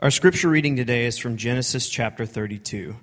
[0.00, 2.94] Our scripture reading today is from Genesis chapter 32.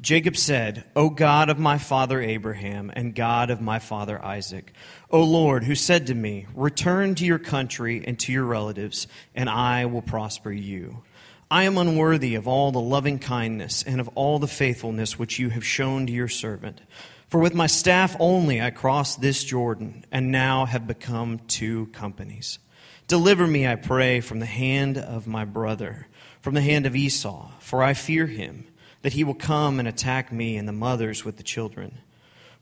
[0.00, 4.72] Jacob said, O God of my father Abraham and God of my father Isaac,
[5.10, 9.50] O Lord, who said to me, Return to your country and to your relatives, and
[9.50, 11.02] I will prosper you.
[11.50, 15.50] I am unworthy of all the loving kindness and of all the faithfulness which you
[15.50, 16.80] have shown to your servant.
[17.28, 22.58] For with my staff only I crossed this Jordan, and now have become two companies.
[23.06, 26.07] Deliver me, I pray, from the hand of my brother
[26.40, 28.66] from the hand of Esau, for I fear him,
[29.02, 31.98] that he will come and attack me and the mothers with the children.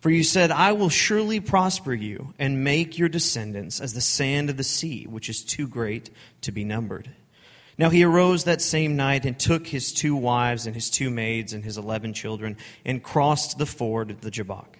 [0.00, 4.50] For you said, I will surely prosper you and make your descendants as the sand
[4.50, 6.10] of the sea, which is too great
[6.42, 7.10] to be numbered.
[7.78, 11.52] Now he arose that same night and took his two wives and his two maids
[11.52, 14.78] and his eleven children and crossed the ford of the Jabbok.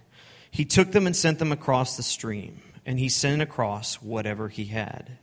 [0.51, 4.67] He took them and sent them across the stream, and he sent across whatever he
[4.67, 5.19] had.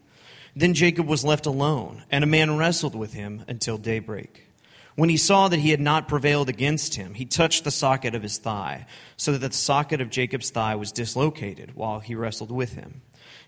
[0.56, 4.48] Then Jacob was left alone, and a man wrestled with him until daybreak.
[4.96, 8.22] When he saw that he had not prevailed against him, he touched the socket of
[8.22, 8.86] his thigh,
[9.18, 13.02] so that the socket of Jacob's thigh was dislocated while he wrestled with him.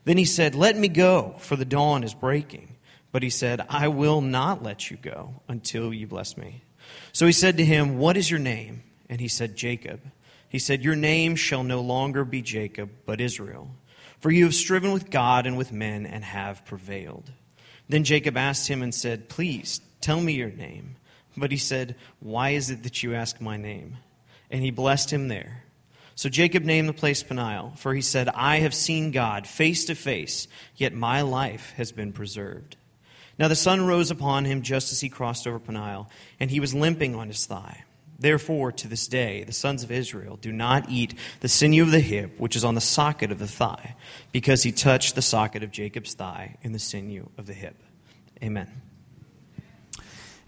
[0.05, 2.75] Then he said, Let me go, for the dawn is breaking.
[3.11, 6.63] But he said, I will not let you go until you bless me.
[7.13, 8.83] So he said to him, What is your name?
[9.07, 10.01] And he said, Jacob.
[10.49, 13.69] He said, Your name shall no longer be Jacob, but Israel
[14.25, 17.31] for you have striven with God and with men and have prevailed.
[17.87, 20.95] Then Jacob asked him and said, Please tell me your name.
[21.37, 23.97] But he said, Why is it that you ask my name?
[24.49, 25.65] And he blessed him there.
[26.15, 29.93] So Jacob named the place Peniel, for he said, I have seen God face to
[29.93, 32.77] face, yet my life has been preserved.
[33.37, 36.73] Now the sun rose upon him just as he crossed over Peniel, and he was
[36.73, 37.84] limping on his thigh.
[38.17, 41.99] Therefore, to this day, the sons of Israel do not eat the sinew of the
[41.99, 43.95] hip, which is on the socket of the thigh,
[44.31, 47.75] because he touched the socket of Jacob's thigh in the sinew of the hip.
[48.41, 48.69] Amen.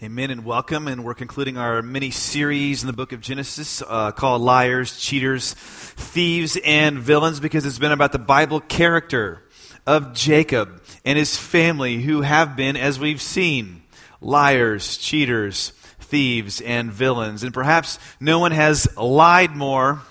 [0.02, 0.88] Amen and welcome.
[0.88, 5.54] And we're concluding our mini series in the book of Genesis uh, called Liars, Cheaters,
[5.56, 9.44] Thieves, and Villains because it's been about the Bible character
[9.88, 13.82] of Jacob and his family who have been, as we've seen,
[14.22, 15.74] liars, cheaters,
[16.10, 17.44] thieves and villains.
[17.44, 20.02] And perhaps no one has lied more,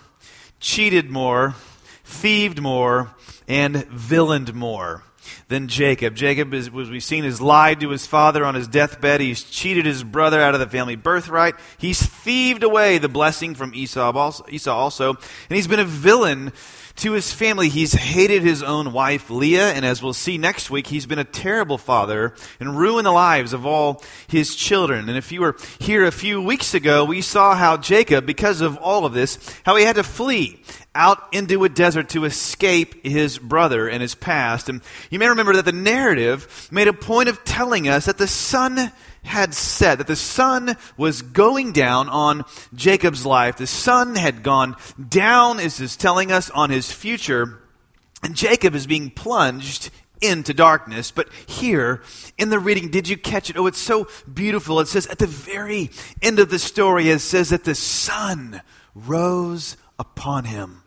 [0.60, 1.54] cheated more,
[2.04, 3.14] thieved more,
[3.48, 5.02] and villained more
[5.48, 6.14] than Jacob.
[6.14, 9.20] Jacob, as we've seen, has lied to his father on his deathbed.
[9.20, 11.54] He's cheated his brother out of the family birthright.
[11.78, 15.10] He's thieved away the blessing from Esau also, Esau also.
[15.10, 16.52] And he's been a villain
[16.96, 17.68] to his family.
[17.68, 21.24] He's hated his own wife, Leah, and as we'll see next week, he's been a
[21.24, 25.08] terrible father and ruined the lives of all his children.
[25.08, 28.76] And if you were here a few weeks ago, we saw how Jacob, because of
[28.78, 30.62] all of this, how he had to flee
[30.94, 34.68] out into a desert to escape his brother and his past.
[34.68, 34.80] And
[35.10, 38.90] you may remember that the narrative made a point of telling us that the sun
[39.26, 42.44] had said that the sun was going down on
[42.74, 43.56] Jacob's life.
[43.56, 44.76] The sun had gone
[45.08, 47.60] down, as is telling us, on his future.
[48.22, 51.10] And Jacob is being plunged into darkness.
[51.10, 52.02] But here
[52.38, 53.56] in the reading, did you catch it?
[53.56, 54.80] Oh, it's so beautiful.
[54.80, 55.90] It says at the very
[56.22, 58.62] end of the story, it says that the sun
[58.94, 60.82] rose upon him.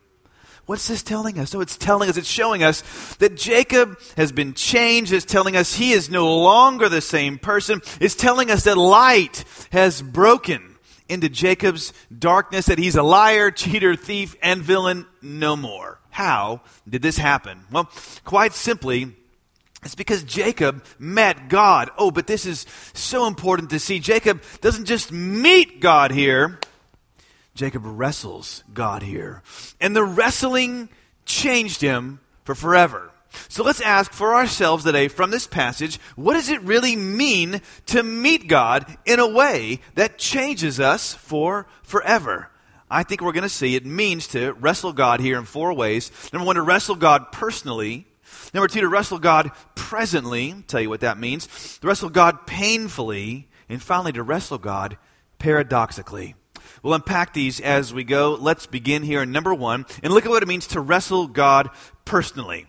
[0.70, 1.50] What's this telling us?
[1.50, 2.84] So it's telling us, it's showing us
[3.16, 5.12] that Jacob has been changed.
[5.12, 7.82] It's telling us he is no longer the same person.
[8.00, 10.76] It's telling us that light has broken
[11.08, 16.00] into Jacob's darkness, that he's a liar, cheater, thief, and villain no more.
[16.12, 17.66] How did this happen?
[17.72, 17.90] Well,
[18.24, 19.16] quite simply,
[19.84, 21.90] it's because Jacob met God.
[21.98, 23.98] Oh, but this is so important to see.
[23.98, 26.60] Jacob doesn't just meet God here,
[27.60, 29.44] Jacob wrestles God here.
[29.82, 30.88] And the wrestling
[31.26, 33.12] changed him for forever.
[33.50, 38.02] So let's ask for ourselves today from this passage what does it really mean to
[38.02, 42.50] meet God in a way that changes us for forever?
[42.90, 46.14] I think we're going to see it means to wrestle God here in four ways.
[46.32, 48.08] Number one, to wrestle God personally.
[48.54, 50.54] Number two, to wrestle God presently.
[50.54, 51.78] I'll tell you what that means.
[51.80, 53.50] To wrestle God painfully.
[53.68, 54.98] And finally, to wrestle God
[55.40, 56.36] paradoxically.
[56.84, 58.38] We'll unpack these as we go.
[58.40, 61.70] Let's begin here in number one and look at what it means to wrestle God
[62.06, 62.68] personally.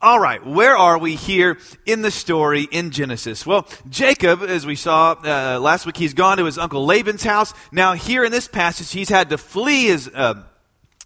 [0.00, 3.44] All right, where are we here in the story in Genesis?
[3.44, 7.52] Well, Jacob, as we saw uh, last week, he's gone to his uncle Laban's house.
[7.72, 10.08] Now, here in this passage, he's had to flee his.
[10.08, 10.44] Uh,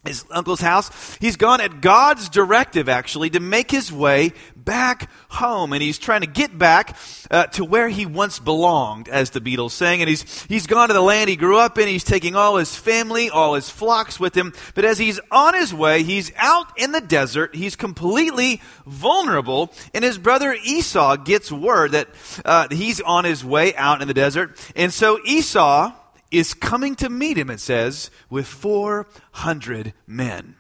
[0.05, 1.17] his uncle's house.
[1.21, 5.73] He's gone at God's directive, actually, to make his way back home.
[5.73, 6.97] And he's trying to get back
[7.31, 10.01] uh, to where he once belonged, as the Beatles sang.
[10.01, 11.87] And he's, he's gone to the land he grew up in.
[11.87, 14.53] He's taking all his family, all his flocks with him.
[14.75, 17.55] But as he's on his way, he's out in the desert.
[17.55, 19.73] He's completely vulnerable.
[19.95, 22.09] And his brother Esau gets word that
[22.45, 24.59] uh, he's on his way out in the desert.
[24.75, 25.93] And so Esau
[26.33, 30.57] is coming to meet him, it says, with 400 men.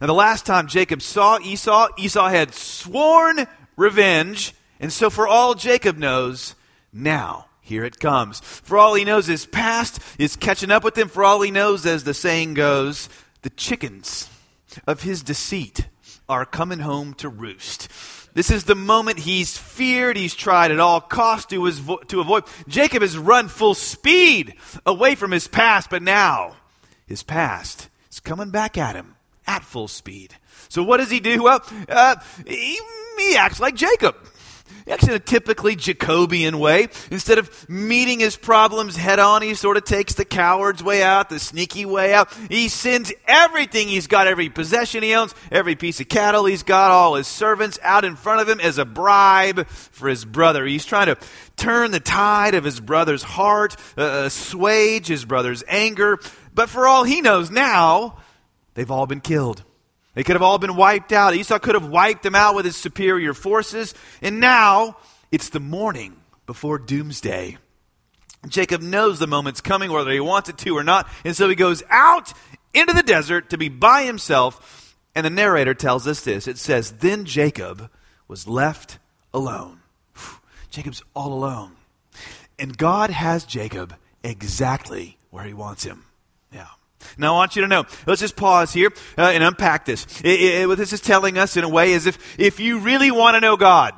[0.00, 4.54] Now, the last time Jacob saw Esau, Esau had sworn revenge.
[4.78, 6.54] And so, for all Jacob knows,
[6.92, 8.40] now here it comes.
[8.40, 11.08] For all he knows, his past is catching up with him.
[11.08, 13.08] For all he knows, as the saying goes,
[13.42, 14.28] the chickens
[14.86, 15.88] of his deceit
[16.28, 17.88] are coming home to roost.
[18.34, 20.16] This is the moment he's feared.
[20.16, 21.70] He's tried at all costs to,
[22.08, 22.44] to avoid.
[22.66, 24.54] Jacob has run full speed
[24.84, 26.56] away from his past, but now
[27.06, 29.14] his past is coming back at him
[29.46, 30.34] at full speed.
[30.68, 31.44] So what does he do?
[31.44, 32.80] Well, uh, he,
[33.18, 34.16] he acts like Jacob.
[34.88, 36.88] Actually, in a typically Jacobian way.
[37.10, 41.30] Instead of meeting his problems head on, he sort of takes the coward's way out,
[41.30, 42.32] the sneaky way out.
[42.48, 46.90] He sends everything he's got, every possession he owns, every piece of cattle he's got,
[46.90, 50.66] all his servants out in front of him as a bribe for his brother.
[50.66, 51.16] He's trying to
[51.56, 56.18] turn the tide of his brother's heart, uh, assuage his brother's anger.
[56.54, 58.18] But for all he knows now,
[58.74, 59.64] they've all been killed.
[60.14, 61.34] They could have all been wiped out.
[61.34, 63.94] Esau could have wiped them out with his superior forces.
[64.22, 64.96] And now
[65.30, 66.16] it's the morning
[66.46, 67.58] before doomsday.
[68.48, 71.08] Jacob knows the moment's coming, whether he wants it to or not.
[71.24, 72.32] And so he goes out
[72.72, 74.96] into the desert to be by himself.
[75.14, 77.90] And the narrator tells us this it says, Then Jacob
[78.28, 78.98] was left
[79.32, 79.80] alone.
[80.70, 81.72] Jacob's all alone.
[82.58, 86.04] And God has Jacob exactly where he wants him.
[87.18, 90.06] Now, I want you to know, let's just pause here uh, and unpack this.
[90.22, 93.10] It, it, what this is telling us, in a way, is if, if you really
[93.10, 93.94] want to know God,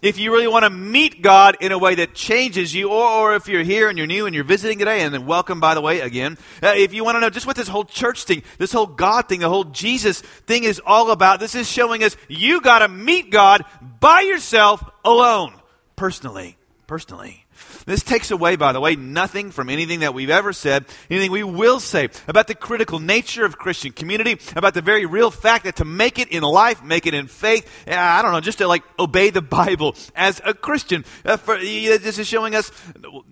[0.00, 3.34] if you really want to meet God in a way that changes you, or, or
[3.34, 5.80] if you're here and you're new and you're visiting today, and then welcome, by the
[5.80, 6.38] way, again.
[6.62, 9.28] Uh, if you want to know just what this whole church thing, this whole God
[9.28, 12.88] thing, the whole Jesus thing is all about, this is showing us you got to
[12.88, 13.64] meet God
[13.98, 15.52] by yourself alone,
[15.96, 16.56] personally.
[16.86, 17.41] Personally.
[17.86, 21.42] This takes away, by the way, nothing from anything that we've ever said, anything we
[21.42, 25.76] will say about the critical nature of Christian community, about the very real fact that
[25.76, 28.82] to make it in life, make it in faith, I don't know, just to like
[28.98, 31.04] obey the Bible as a Christian.
[31.24, 32.70] Uh, for, this is showing us,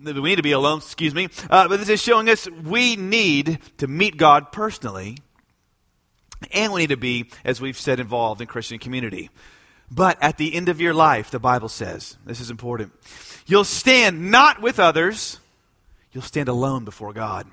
[0.03, 3.59] we need to be alone, excuse me, uh, but this is showing us we need
[3.77, 5.17] to meet God personally,
[6.51, 9.29] and we need to be, as we've said, involved in Christian community.
[9.93, 12.93] But at the end of your life, the Bible says, this is important,
[13.45, 15.39] you'll stand not with others,
[16.13, 17.45] you'll stand alone before God.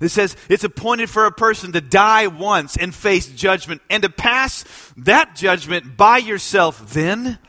[0.00, 4.08] It says it's appointed for a person to die once and face judgment and to
[4.08, 4.64] pass
[4.98, 6.92] that judgment by yourself.
[6.92, 7.40] Then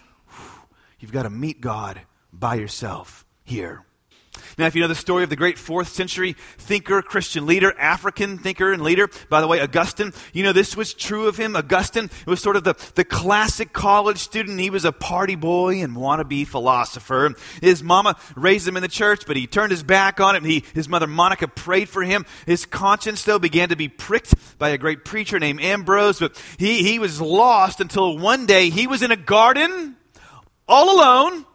[0.99, 2.01] you've got to meet God
[2.33, 3.84] by yourself here.
[4.57, 8.37] Now, if you know the story of the great fourth century thinker, Christian leader, African
[8.37, 11.55] thinker and leader, by the way, Augustine, you know this was true of him.
[11.55, 14.59] Augustine was sort of the, the classic college student.
[14.59, 17.33] He was a party boy and wannabe philosopher.
[17.61, 20.43] His mama raised him in the church, but he turned his back on it.
[20.43, 22.25] He, his mother Monica prayed for him.
[22.45, 26.83] His conscience, though, began to be pricked by a great preacher named Ambrose, but he,
[26.83, 29.95] he was lost until one day he was in a garden
[30.67, 31.45] all alone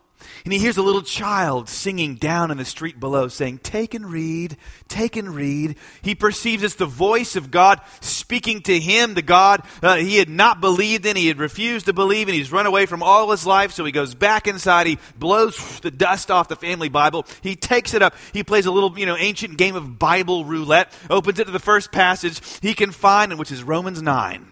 [0.44, 4.06] and he hears a little child singing down in the street below, saying, Take and
[4.06, 4.56] read,
[4.88, 5.76] take and read.
[6.02, 10.28] He perceives it's the voice of God speaking to him, the God uh, he had
[10.28, 13.46] not believed in, he had refused to believe in, he's run away from all his
[13.46, 17.56] life, so he goes back inside, he blows the dust off the family Bible, he
[17.56, 21.38] takes it up, he plays a little, you know, ancient game of Bible roulette, opens
[21.38, 24.46] it to the first passage he can find, which is Romans 9.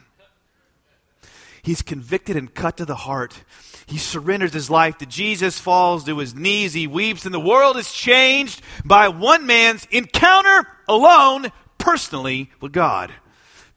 [1.62, 3.44] He's convicted and cut to the heart
[3.88, 7.78] he surrenders his life to Jesus, falls to his knees, he weeps, and the world
[7.78, 11.46] is changed by one man's encounter alone,
[11.78, 13.14] personally, with God.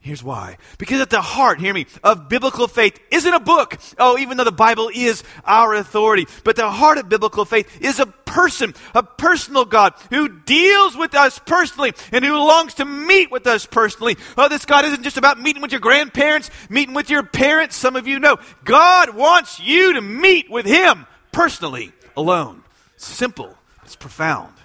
[0.03, 0.57] Here's why.
[0.79, 3.77] Because at the heart, hear me, of biblical faith isn't a book.
[3.99, 6.25] Oh, even though the Bible is our authority.
[6.43, 11.13] But the heart of biblical faith is a person, a personal God who deals with
[11.13, 14.17] us personally and who longs to meet with us personally.
[14.39, 17.75] Oh, this God isn't just about meeting with your grandparents, meeting with your parents.
[17.75, 18.37] Some of you know.
[18.63, 22.63] God wants you to meet with Him personally, alone.
[22.97, 23.55] Simple.
[23.83, 24.55] It's profound.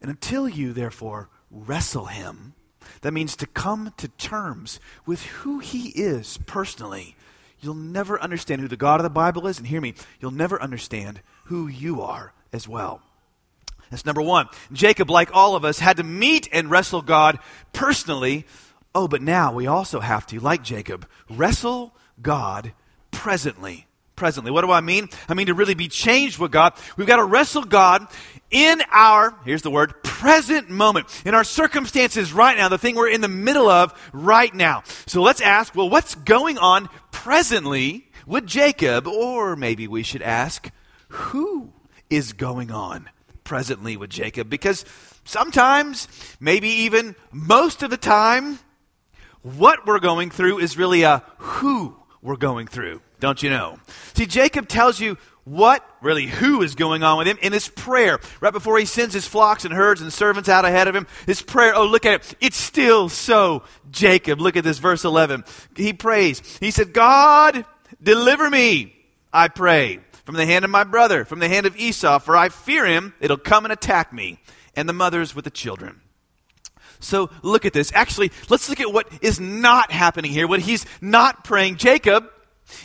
[0.00, 2.54] And until you, therefore, wrestle Him,
[3.02, 7.16] that means to come to terms with who He is personally.
[7.60, 10.60] You'll never understand who the God of the Bible is, and hear me, you'll never
[10.62, 13.02] understand who you are as well.
[13.90, 14.48] That's number one.
[14.72, 17.38] Jacob, like all of us, had to meet and wrestle God
[17.72, 18.46] personally
[18.94, 22.72] Oh, but now we also have to, like Jacob, wrestle God
[23.10, 23.86] presently.
[24.20, 24.50] Presently.
[24.50, 25.08] What do I mean?
[25.30, 26.74] I mean to really be changed with God.
[26.98, 28.06] We've got to wrestle God
[28.50, 33.08] in our, here's the word, present moment, in our circumstances right now, the thing we're
[33.08, 34.82] in the middle of right now.
[35.06, 39.06] So let's ask, well, what's going on presently with Jacob?
[39.06, 40.70] Or maybe we should ask,
[41.08, 41.72] who
[42.10, 43.08] is going on
[43.42, 44.50] presently with Jacob?
[44.50, 44.84] Because
[45.24, 46.08] sometimes,
[46.38, 48.58] maybe even most of the time,
[49.40, 53.78] what we're going through is really a who we're going through, don't you know?
[54.14, 58.20] See, Jacob tells you what, really, who is going on with him in his prayer.
[58.40, 61.42] Right before he sends his flocks and herds and servants out ahead of him, his
[61.42, 62.34] prayer, oh, look at it.
[62.40, 64.40] It's still so Jacob.
[64.40, 65.44] Look at this, verse 11.
[65.76, 66.40] He prays.
[66.60, 67.64] He said, God,
[68.02, 68.94] deliver me,
[69.32, 72.48] I pray, from the hand of my brother, from the hand of Esau, for I
[72.48, 73.14] fear him.
[73.20, 74.38] It'll come and attack me,
[74.76, 76.00] and the mothers with the children.
[77.00, 77.90] So look at this.
[77.94, 81.76] Actually, let's look at what is not happening here, what he's not praying.
[81.76, 82.30] Jacob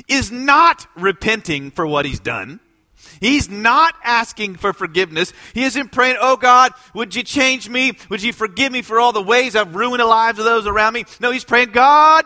[0.08, 2.60] is not repenting for what he's done.
[3.20, 5.34] He's not asking for forgiveness.
[5.54, 7.94] He isn't praying, Oh God, would you change me?
[8.10, 10.94] Would you forgive me for all the ways I've ruined the lives of those around
[10.94, 11.06] me?
[11.20, 12.26] No, he's praying, God,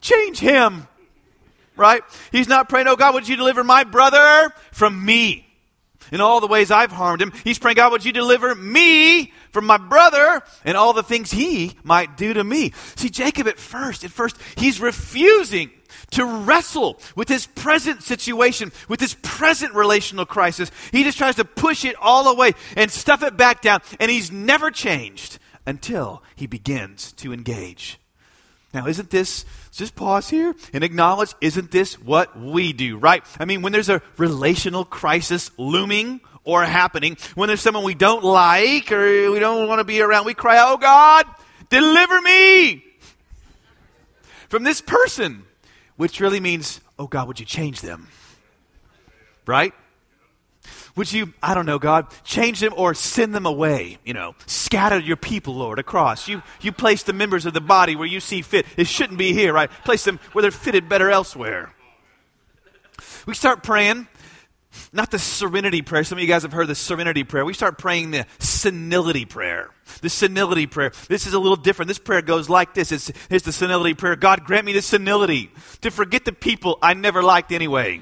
[0.00, 0.86] change him.
[1.76, 2.02] Right?
[2.32, 5.46] He's not praying, Oh God, would you deliver my brother from me?
[6.12, 7.32] In all the ways I've harmed him.
[7.44, 11.76] He's praying, God, would you deliver me from my brother and all the things he
[11.84, 12.72] might do to me?
[12.96, 15.70] See, Jacob at first, at first, he's refusing
[16.12, 20.70] to wrestle with his present situation, with his present relational crisis.
[20.92, 24.30] He just tries to push it all away and stuff it back down, and he's
[24.30, 27.98] never changed until he begins to engage.
[28.72, 33.24] Now, isn't this, just pause here and acknowledge, isn't this what we do, right?
[33.38, 38.22] I mean, when there's a relational crisis looming or happening, when there's someone we don't
[38.22, 41.26] like or we don't want to be around, we cry, Oh God,
[41.68, 42.84] deliver me
[44.48, 45.44] from this person
[46.00, 48.08] which really means, oh God, would you change them?
[49.44, 49.74] Right?
[50.96, 53.98] Would you, I don't know, God, change them or send them away?
[54.02, 56.26] You know, scatter your people, Lord, across.
[56.26, 58.64] You, you place the members of the body where you see fit.
[58.78, 59.70] It shouldn't be here, right?
[59.84, 61.74] Place them where they're fitted better elsewhere.
[63.26, 64.08] We start praying
[64.92, 66.04] not the serenity prayer.
[66.04, 67.44] Some of you guys have heard the serenity prayer.
[67.44, 69.70] We start praying the senility prayer.
[70.02, 70.92] The senility prayer.
[71.08, 71.88] This is a little different.
[71.88, 72.92] This prayer goes like this.
[72.92, 74.16] It's, here's the senility prayer.
[74.16, 75.50] God, grant me the senility
[75.80, 78.00] to forget the people I never liked anyway.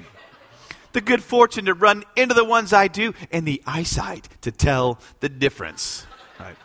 [0.91, 4.99] The good fortune to run into the ones I do, and the eyesight to tell
[5.19, 6.07] the difference.
[6.39, 6.55] Right.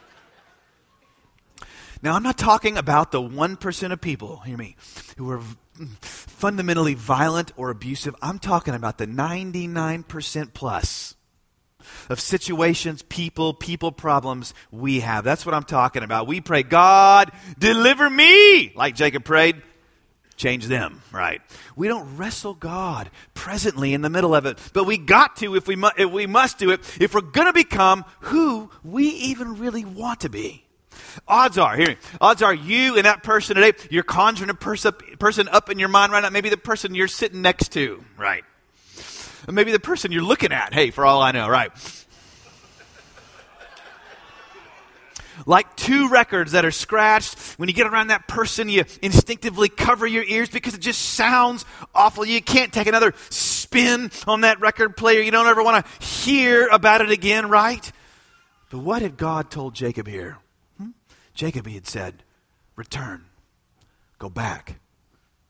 [2.02, 4.76] Now, I'm not talking about the 1% of people, hear me,
[5.18, 5.42] who are
[6.00, 8.14] fundamentally violent or abusive.
[8.22, 11.14] I'm talking about the 99% plus
[12.08, 15.24] of situations, people, people problems we have.
[15.24, 16.26] That's what I'm talking about.
[16.26, 19.62] We pray, God, deliver me, like Jacob prayed.
[20.36, 21.40] Change them, right?
[21.76, 25.68] We don't wrestle God presently in the middle of it, but we got to if
[25.68, 29.58] we, mu- if we must do it if we're going to become who we even
[29.58, 30.64] really want to be.
[31.26, 34.86] Odds are, here, odds are you and that person today, you're conjuring a pers-
[35.18, 36.30] person up in your mind right now.
[36.30, 38.44] Maybe the person you're sitting next to, right?
[39.50, 41.70] Maybe the person you're looking at, hey, for all I know, right?
[45.46, 47.38] like two records that are scratched.
[47.58, 51.64] When you get around that person, you instinctively cover your ears because it just sounds
[51.94, 52.24] awful.
[52.24, 55.20] You can't take another spin on that record player.
[55.20, 57.90] You don't ever want to hear about it again, right?
[58.70, 60.38] But what had God told Jacob here?
[61.34, 62.22] Jacob, he had said,
[62.76, 63.26] Return,
[64.18, 64.80] go back.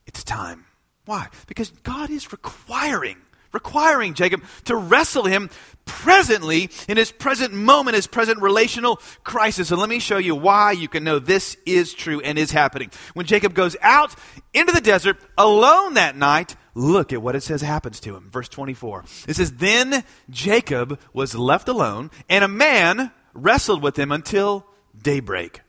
[0.07, 0.67] It's time.
[1.07, 1.29] Why?
[1.47, 3.17] Because God is requiring,
[3.53, 5.50] requiring Jacob to wrestle him
[5.85, 9.71] presently in his present moment, his present relational crisis.
[9.71, 12.91] And let me show you why you can know this is true and is happening.
[13.12, 14.14] When Jacob goes out
[14.55, 18.31] into the desert alone that night, look at what it says happens to him.
[18.31, 19.05] Verse 24.
[19.29, 25.61] It says, Then Jacob was left alone, and a man wrestled with him until daybreak.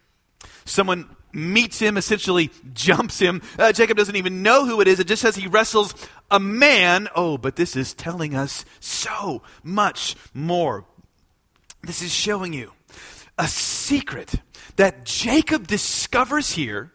[0.65, 3.41] Someone meets him, essentially jumps him.
[3.59, 4.99] Uh, Jacob doesn't even know who it is.
[4.99, 5.93] It just says he wrestles
[6.31, 7.07] a man.
[7.15, 10.85] Oh, but this is telling us so much more.
[11.83, 12.71] This is showing you
[13.37, 14.35] a secret
[14.77, 16.91] that Jacob discovers here.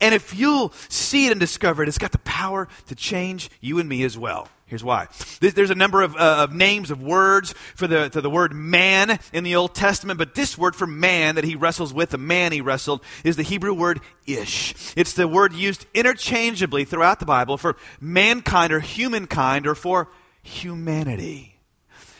[0.00, 3.78] And if you'll see it and discover it, it's got the power to change you
[3.78, 4.48] and me as well.
[4.66, 5.06] Here's why.
[5.40, 9.20] There's a number of, uh, of names of words for the, for the word man
[9.32, 12.50] in the Old Testament, but this word for man that he wrestles with, the man
[12.50, 14.74] he wrestled, is the Hebrew word ish.
[14.96, 20.08] It's the word used interchangeably throughout the Bible for mankind or humankind or for
[20.42, 21.60] humanity.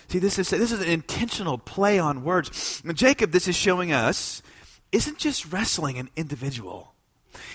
[0.09, 2.81] See, this is, this is an intentional play on words.
[2.95, 4.41] Jacob, this is showing us,
[4.93, 6.95] isn't just wrestling an individual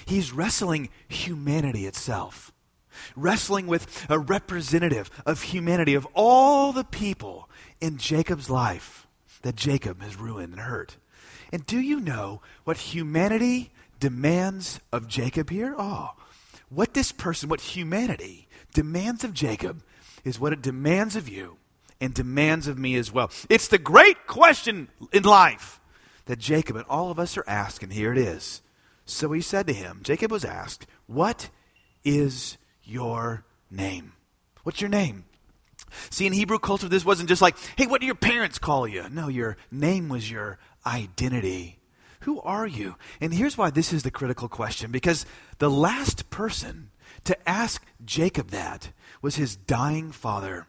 [0.06, 2.52] He's wrestling humanity itself,
[3.16, 9.08] wrestling with a representative of humanity, of all the people in Jacob's life
[9.42, 10.98] that Jacob has ruined and hurt.
[11.52, 15.76] And do you know what humanity demands of Jacob here?
[15.78, 16.12] Oh,
[16.70, 19.84] what this person, what humanity demands of Jacob
[20.24, 21.58] is what it demands of you
[22.00, 23.30] and demands of me as well.
[23.50, 25.80] It's the great question in life
[26.26, 27.92] that Jacob and all of us are asking.
[27.92, 28.62] Here it is.
[29.06, 31.50] So he said to him, Jacob was asked, What
[32.04, 34.14] is your name?
[34.64, 35.26] What's your name?
[36.10, 39.06] See, in Hebrew culture, this wasn't just like, hey, what do your parents call you?
[39.10, 41.80] No, your name was your identity.
[42.22, 42.96] Who are you?
[43.20, 45.26] And here's why this is the critical question because
[45.58, 46.92] the last person
[47.24, 50.68] to ask Jacob that was his dying father.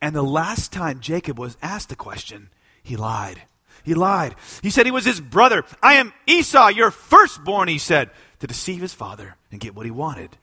[0.00, 2.50] And the last time Jacob was asked the question,
[2.82, 3.42] he lied.
[3.84, 4.34] He lied.
[4.62, 5.64] He said he was his brother.
[5.82, 9.90] I am Esau, your firstborn, he said, to deceive his father and get what he
[9.90, 10.36] wanted.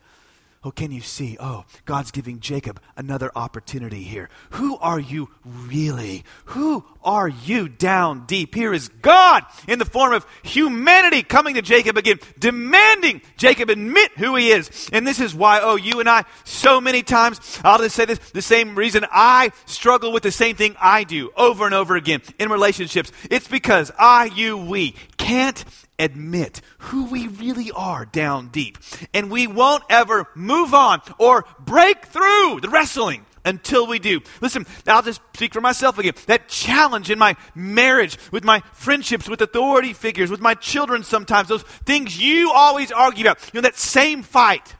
[0.61, 1.37] Oh, can you see?
[1.39, 4.29] Oh, God's giving Jacob another opportunity here.
[4.51, 6.25] Who are you really?
[6.47, 8.55] Who are you down deep?
[8.55, 14.11] Here is God in the form of humanity coming to Jacob again, demanding Jacob admit
[14.17, 14.89] who he is.
[14.91, 18.19] And this is why, oh, you and I, so many times, I'll just say this,
[18.31, 22.21] the same reason I struggle with the same thing I do over and over again
[22.37, 23.13] in relationships.
[23.31, 25.63] It's because I, you, we can't
[25.99, 28.77] admit who we really are down deep.
[29.13, 34.21] And we won't ever move on or break through the wrestling until we do.
[34.41, 36.13] Listen, I'll just speak for myself again.
[36.27, 41.47] That challenge in my marriage, with my friendships, with authority figures, with my children sometimes,
[41.47, 44.75] those things you always argue about, you know, that same fight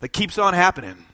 [0.00, 1.04] that keeps on happening.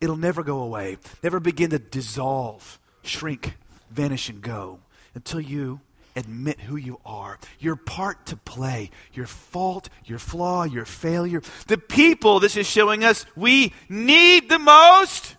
[0.00, 3.56] It'll never go away, never begin to dissolve, shrink,
[3.90, 4.80] vanish, and go
[5.14, 5.80] until you
[6.14, 11.42] admit who you are, your part to play, your fault, your flaw, your failure.
[11.66, 15.36] The people this is showing us we need the most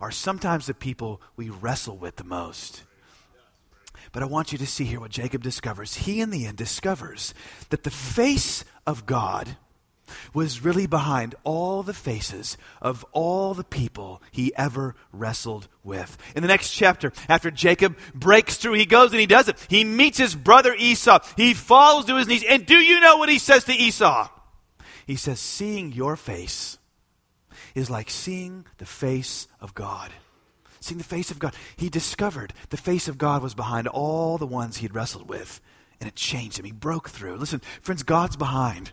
[0.00, 2.82] are sometimes the people we wrestle with the most.
[4.12, 5.94] But I want you to see here what Jacob discovers.
[5.94, 7.34] He, in the end, discovers
[7.70, 9.56] that the face of God
[10.32, 16.16] was really behind all the faces of all the people he ever wrestled with.
[16.34, 19.56] In the next chapter, after Jacob breaks through, he goes and he does it.
[19.68, 21.20] He meets his brother Esau.
[21.36, 22.44] He falls to his knees.
[22.48, 24.28] And do you know what he says to Esau?
[25.06, 26.78] He says, Seeing your face
[27.74, 30.12] is like seeing the face of God.
[30.80, 31.54] Seeing the face of God.
[31.76, 35.60] He discovered the face of God was behind all the ones he had wrestled with,
[36.00, 36.64] and it changed him.
[36.64, 37.36] He broke through.
[37.36, 38.92] Listen, friends, God's behind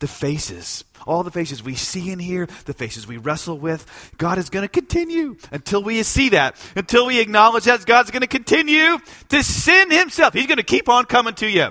[0.00, 4.38] the faces, all the faces we see in here, the faces we wrestle with, God
[4.38, 8.26] is going to continue until we see that, until we acknowledge that God's going to
[8.26, 10.34] continue to send Himself.
[10.34, 11.70] He's going to keep on coming to you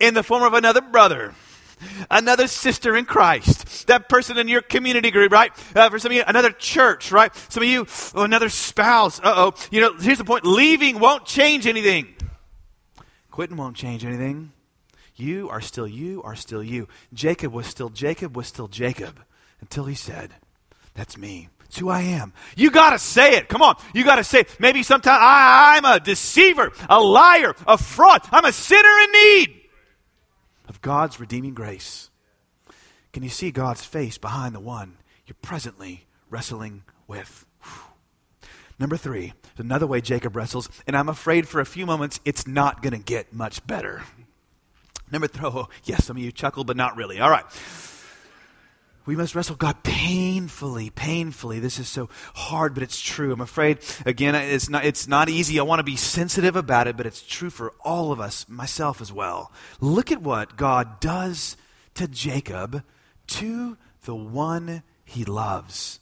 [0.00, 1.34] in the form of another brother.
[2.10, 5.52] Another sister in Christ, that person in your community group, right?
[5.76, 7.34] Uh, for some of you, another church, right?
[7.50, 9.18] Some of you, oh, another spouse.
[9.18, 9.54] Uh oh.
[9.70, 12.14] You know, here's the point leaving won't change anything,
[13.30, 14.53] quitting won't change anything.
[15.16, 16.88] You are still you, are still you.
[17.12, 19.20] Jacob was still Jacob, was still Jacob
[19.60, 20.34] until he said,
[20.94, 21.48] That's me.
[21.66, 22.32] It's who I am.
[22.56, 23.48] You got to say it.
[23.48, 23.76] Come on.
[23.94, 24.60] You got to say it.
[24.60, 28.22] Maybe sometimes I, I'm a deceiver, a liar, a fraud.
[28.30, 29.60] I'm a sinner in need
[30.68, 32.10] of God's redeeming grace.
[33.12, 37.44] Can you see God's face behind the one you're presently wrestling with?
[38.78, 42.82] Number three, another way Jacob wrestles, and I'm afraid for a few moments it's not
[42.82, 44.02] going to get much better.
[45.10, 47.20] Number three, oh, yes, some of you chuckle, but not really.
[47.20, 47.44] All right.
[49.06, 51.60] We must wrestle God painfully, painfully.
[51.60, 53.32] This is so hard, but it's true.
[53.32, 55.60] I'm afraid, again, it's not, it's not easy.
[55.60, 59.02] I want to be sensitive about it, but it's true for all of us, myself
[59.02, 59.52] as well.
[59.78, 61.58] Look at what God does
[61.96, 62.82] to Jacob,
[63.26, 66.00] to the one he loves.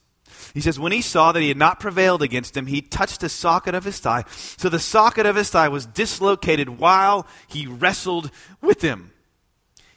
[0.55, 3.29] He says, When he saw that he had not prevailed against him, he touched the
[3.29, 4.25] socket of his thigh.
[4.29, 9.13] So the socket of his thigh was dislocated while he wrestled with him.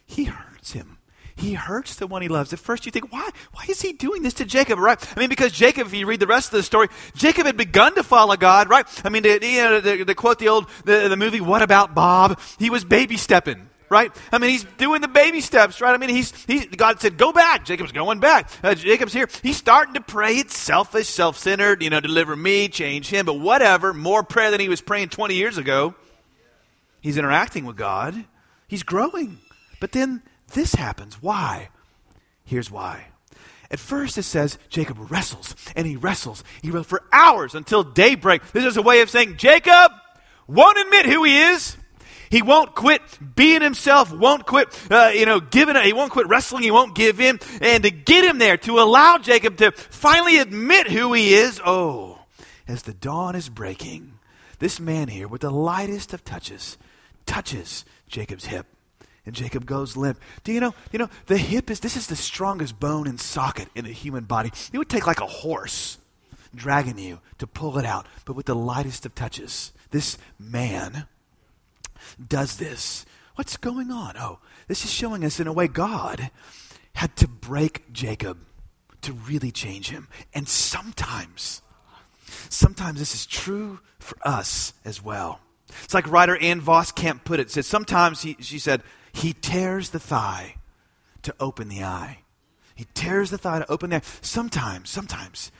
[0.06, 0.98] He hurts him.
[1.38, 2.54] He hurts the one he loves.
[2.54, 3.30] At first, you think, why?
[3.52, 4.80] Why is he doing this to Jacob?
[4.80, 4.98] Right?
[5.18, 7.94] I mean, because Jacob, if you read the rest of the story, Jacob had begun
[7.96, 8.70] to follow God.
[8.70, 8.86] Right?
[9.06, 11.94] I mean, to, you know, to, to quote the old the, the movie, "What About
[11.94, 14.12] Bob?" He was baby stepping right?
[14.32, 15.94] I mean, he's doing the baby steps, right?
[15.94, 17.66] I mean, he's, he, God said, go back.
[17.66, 18.50] Jacob's going back.
[18.64, 19.28] Uh, Jacob's here.
[19.44, 20.38] He's starting to pray.
[20.38, 23.94] It's selfish, self centered, you know, deliver me, change him, but whatever.
[23.94, 25.96] More prayer than he was praying 20 years ago.
[27.02, 28.26] He's interacting with God,
[28.68, 29.40] he's growing.
[29.80, 31.22] But then this happens.
[31.22, 31.70] Why?
[32.44, 33.08] Here's why.
[33.70, 36.44] At first, it says Jacob wrestles and he wrestles.
[36.62, 38.52] He wrestles for hours until daybreak.
[38.52, 39.92] This is a way of saying Jacob
[40.48, 41.76] won't admit who he is
[42.30, 43.02] He won't quit
[43.36, 47.20] being himself, won't quit, uh, you know, giving, he won't quit wrestling, he won't give
[47.20, 47.40] in.
[47.62, 52.20] And to get him there, to allow Jacob to finally admit who he is, oh,
[52.68, 54.20] as the dawn is breaking,
[54.60, 56.78] this man here, with the lightest of touches,
[57.26, 58.68] touches Jacob's hip.
[59.26, 60.20] And Jacob goes limp.
[60.44, 63.70] Do you know, you know, the hip is, this is the strongest bone and socket
[63.74, 64.52] in the human body.
[64.72, 65.98] It would take like a horse
[66.54, 68.06] dragging you to pull it out.
[68.24, 71.08] But with the lightest of touches, this man
[72.28, 73.06] does this.
[73.36, 74.16] What's going on?
[74.18, 76.32] Oh, this is showing us in a way God
[76.94, 78.38] had to break Jacob
[79.02, 80.08] to really change him.
[80.34, 81.62] And sometimes,
[82.50, 85.40] sometimes this is true for us as well.
[85.84, 87.52] It's like writer Ann Voskamp put it.
[87.52, 88.82] Said sometimes he, she said
[89.14, 90.56] he tears the thigh
[91.24, 92.20] to open the eye.
[92.76, 94.02] He tears the thigh to open the eye.
[94.22, 95.52] Sometimes, sometimes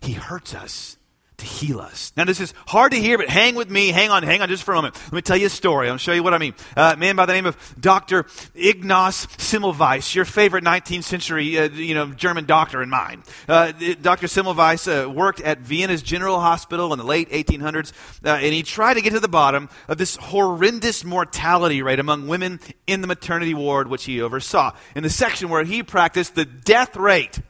[0.00, 0.96] he hurts us
[1.40, 2.12] to heal us.
[2.16, 3.88] Now, this is hard to hear, but hang with me.
[3.88, 4.94] Hang on, hang on just for a moment.
[5.04, 5.88] Let me tell you a story.
[5.88, 6.54] I'll show you what I mean.
[6.76, 8.26] Uh, a man by the name of Dr.
[8.54, 13.22] Ignaz Semmelweis, your favorite 19th century, uh, you know, German doctor and mine.
[13.48, 14.26] Uh, Dr.
[14.26, 17.92] Semmelweis uh, worked at Vienna's General Hospital in the late 1800s,
[18.24, 22.28] uh, and he tried to get to the bottom of this horrendous mortality rate among
[22.28, 24.72] women in the maternity ward, which he oversaw.
[24.94, 27.40] In the section where he practiced, the death rate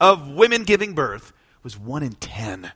[0.00, 2.72] of women giving birth was 1 in 10.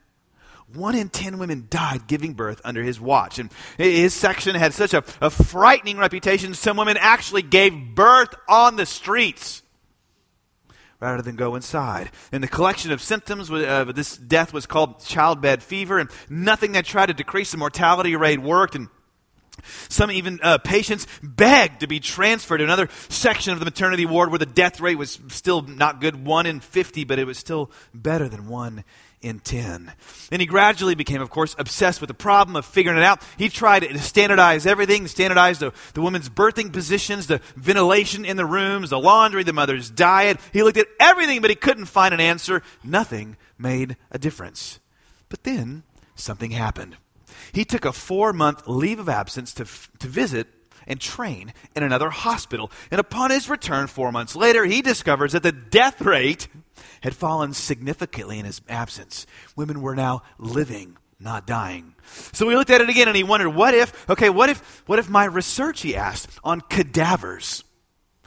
[0.75, 3.39] One in ten women died giving birth under his watch.
[3.39, 8.77] And his section had such a, a frightening reputation, some women actually gave birth on
[8.77, 9.63] the streets
[11.01, 12.11] rather than go inside.
[12.31, 16.73] And the collection of symptoms of uh, this death was called childbed fever, and nothing
[16.73, 18.77] that tried to decrease the mortality rate worked.
[18.77, 18.89] And
[19.89, 24.31] some even uh, patients begged to be transferred to another section of the maternity ward
[24.31, 27.71] where the death rate was still not good, 1 in 50, but it was still
[27.95, 28.85] better than 1
[29.23, 29.93] in 10.
[30.31, 33.23] And he gradually became, of course, obsessed with the problem of figuring it out.
[33.39, 38.45] He tried to standardize everything, standardize the, the woman's birthing positions, the ventilation in the
[38.45, 40.39] rooms, the laundry, the mother's diet.
[40.53, 42.63] He looked at everything, but he couldn't find an answer.
[42.83, 44.81] Nothing made a difference.
[45.29, 45.85] But then
[46.17, 46.97] something happened.
[47.53, 49.65] He took a four month leave of absence to,
[49.99, 50.49] to visit
[50.87, 52.71] and train in another hospital.
[52.91, 56.49] And upon his return four months later, he discovers that the death rate
[57.03, 59.27] had fallen significantly in his absence.
[59.55, 61.95] Women were now living, not dying.
[62.33, 64.99] So we looked at it again and he wondered, what if, okay, what if, what
[64.99, 67.65] if my research, he asked, on cadavers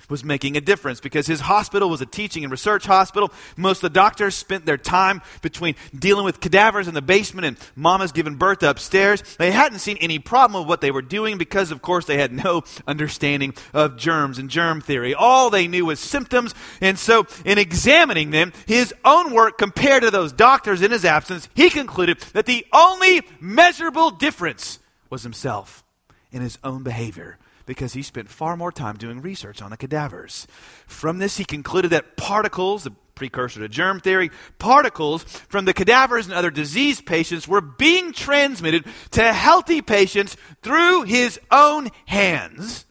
[0.10, 3.32] was making a difference because his hospital was a teaching and research hospital.
[3.58, 7.58] Most of the doctors spent their time between dealing with cadavers in the basement and
[7.76, 9.22] mamas giving birth upstairs.
[9.38, 12.32] They hadn't seen any problem with what they were doing because, of course, they had
[12.32, 15.14] no understanding of germs and germ theory.
[15.14, 16.54] All they knew was symptoms.
[16.82, 21.50] And so, in examining them, his own work compared to those doctors in his absence,
[21.56, 25.84] he concluded that the only measurable difference was himself
[26.32, 30.48] in his own behavior because he spent far more time doing research on the cadavers.
[30.88, 36.26] From this, he concluded that particles, the precursor to germ theory, particles from the cadavers
[36.26, 42.86] and other disease patients were being transmitted to healthy patients through his own hands.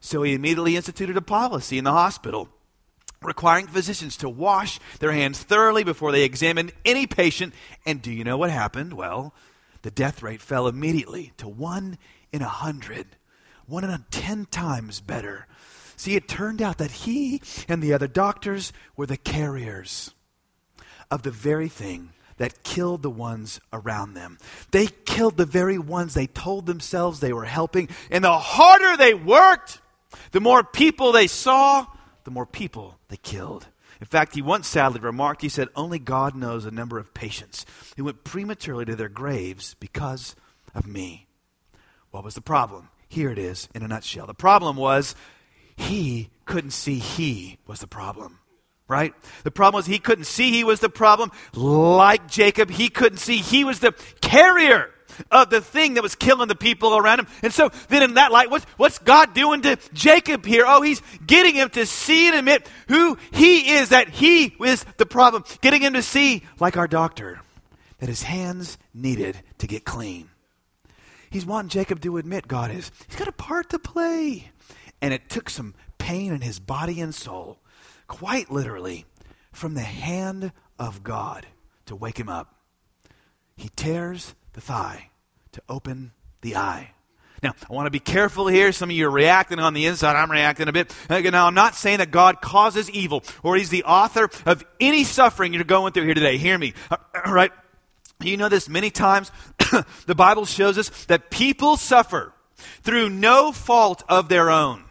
[0.00, 2.48] So he immediately instituted a policy in the hospital
[3.22, 7.54] requiring physicians to wash their hands thoroughly before they examined any patient.
[7.86, 8.92] And do you know what happened?
[8.92, 9.34] Well,
[9.82, 11.98] the death rate fell immediately to one
[12.32, 13.16] in a hundred
[13.66, 15.46] one and ten times better.
[15.96, 20.10] See, it turned out that he and the other doctors were the carriers
[21.10, 24.38] of the very thing that killed the ones around them.
[24.72, 27.88] They killed the very ones they told themselves they were helping.
[28.10, 29.80] And the harder they worked,
[30.32, 31.86] the more people they saw,
[32.24, 33.68] the more people they killed.
[34.00, 37.64] In fact, he once sadly remarked, he said, Only God knows the number of patients
[37.96, 40.34] who went prematurely to their graves because
[40.74, 41.28] of me.
[42.10, 42.88] What was the problem?
[43.08, 44.26] Here it is in a nutshell.
[44.26, 45.14] The problem was
[45.76, 48.38] he couldn't see he was the problem.
[48.86, 49.14] Right?
[49.44, 51.32] The problem was he couldn't see he was the problem.
[51.54, 54.90] Like Jacob, he couldn't see he was the carrier
[55.30, 57.26] of the thing that was killing the people around him.
[57.42, 60.64] And so then in that light, what's, what's God doing to Jacob here?
[60.66, 65.06] Oh, he's getting him to see and admit who he is, that he is the
[65.06, 65.44] problem.
[65.60, 67.40] Getting him to see, like our doctor,
[68.00, 70.28] that his hands needed to get clean.
[71.34, 72.92] He's wanting Jacob to admit God is.
[73.08, 74.52] He's got a part to play.
[75.02, 77.58] And it took some pain in his body and soul,
[78.06, 79.04] quite literally,
[79.50, 81.48] from the hand of God
[81.86, 82.54] to wake him up.
[83.56, 85.10] He tears the thigh
[85.50, 86.92] to open the eye.
[87.42, 88.70] Now, I want to be careful here.
[88.70, 90.14] Some of you are reacting on the inside.
[90.14, 90.94] I'm reacting a bit.
[91.10, 95.52] Now, I'm not saying that God causes evil or He's the author of any suffering
[95.52, 96.38] you're going through here today.
[96.38, 96.74] Hear me.
[96.92, 97.50] Uh, All right?
[98.22, 99.30] You know this many times.
[100.06, 102.32] the Bible shows us that people suffer
[102.82, 104.84] through no fault of their own.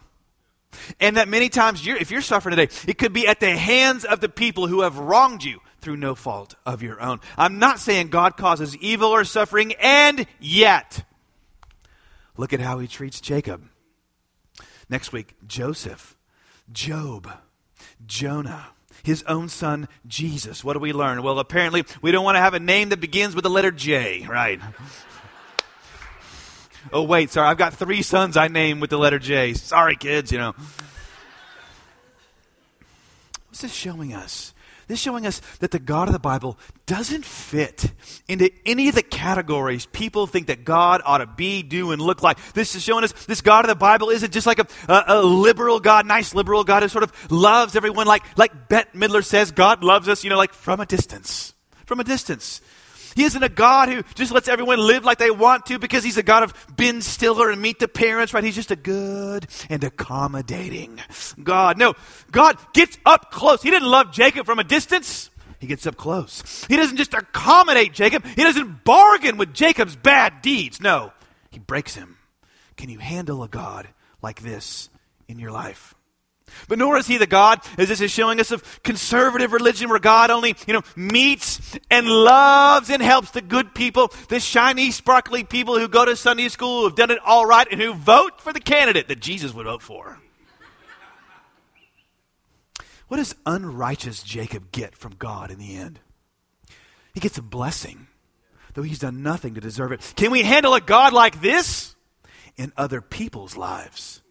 [1.00, 4.06] And that many times, you're, if you're suffering today, it could be at the hands
[4.06, 7.20] of the people who have wronged you through no fault of your own.
[7.38, 11.06] I'm not saying God causes evil or suffering, and yet,
[12.38, 13.70] look at how he treats Jacob.
[14.90, 16.18] Next week, Joseph,
[16.72, 17.30] Job,
[18.06, 18.68] Jonah,
[19.04, 20.64] his own son, Jesus.
[20.64, 21.22] What do we learn?
[21.24, 24.26] Well, apparently, we don't want to have a name that begins with the letter J,
[24.28, 24.62] right?
[26.92, 29.54] oh, wait, sorry, I've got three sons I name with the letter J.
[29.54, 30.54] Sorry, kids, you know.
[33.50, 34.54] What's this showing us?
[34.94, 37.92] This is showing us that the God of the Bible doesn't fit
[38.28, 42.22] into any of the categories people think that God ought to be, do, and look
[42.22, 42.38] like.
[42.54, 45.22] This is showing us this God of the Bible isn't just like a, a, a
[45.24, 49.50] liberal God, nice liberal God who sort of loves everyone like, like Bette Midler says
[49.50, 51.56] God loves us, you know, like from a distance.
[51.88, 52.62] From a distance.
[53.16, 56.18] He isn't a God who just lets everyone live like they want to because he's
[56.18, 58.44] a God of Ben Stiller and Meet the Parents, right?
[58.44, 61.00] He's just a good and accommodating
[61.42, 61.78] God.
[61.78, 61.94] No,
[62.32, 63.62] God gets up close.
[63.62, 65.30] He didn't love Jacob from a distance.
[65.60, 66.66] He gets up close.
[66.68, 68.26] He doesn't just accommodate Jacob.
[68.26, 70.82] He doesn't bargain with Jacob's bad deeds.
[70.82, 71.14] No,
[71.52, 72.18] he breaks him.
[72.76, 73.88] Can you handle a God
[74.22, 74.90] like this
[75.28, 75.96] in your life?
[76.68, 80.00] But nor is he the God, as this is showing us, of conservative religion where
[80.00, 85.44] God only, you know, meets and loves and helps the good people, the shiny, sparkly
[85.44, 88.42] people who go to Sunday school, who have done it all right, and who vote
[88.42, 90.20] for the candidate that Jesus would vote for.
[93.08, 96.00] What does unrighteous Jacob get from God in the end?
[97.14, 98.08] He gets a blessing,
[98.74, 100.14] though he's done nothing to deserve it.
[100.16, 101.96] Can we handle a God like this
[102.58, 104.23] in other people's lives?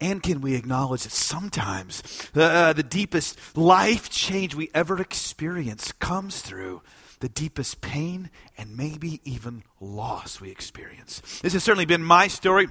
[0.00, 2.02] And can we acknowledge that sometimes
[2.34, 6.82] uh, the deepest life change we ever experience comes through
[7.20, 11.22] the deepest pain and maybe even loss we experience?
[11.40, 12.68] This has certainly been my story.